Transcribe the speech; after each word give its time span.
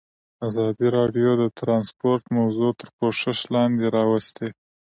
ازادي 0.47 0.87
راډیو 0.97 1.29
د 1.37 1.43
ترانسپورټ 1.59 2.23
موضوع 2.37 2.69
تر 2.79 2.87
پوښښ 2.97 3.33
لاندې 3.55 3.85
راوستې. 3.97 4.47